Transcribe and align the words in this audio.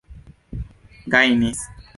gajnis 1.11 1.59